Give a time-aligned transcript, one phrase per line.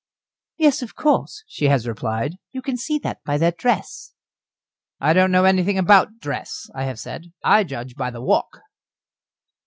[0.57, 4.15] "Yes, of course," she has replied; "you can see that by their dress."
[4.99, 8.61] "I don't know anything about dress," I have said; "I judge by the walk."